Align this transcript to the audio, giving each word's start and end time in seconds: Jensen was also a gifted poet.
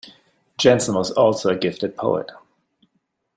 Jensen 0.57 0.95
was 0.95 1.11
also 1.11 1.49
a 1.51 1.55
gifted 1.55 1.95
poet. 1.95 2.31